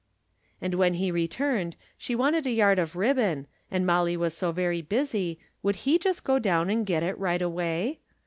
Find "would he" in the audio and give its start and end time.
5.61-5.99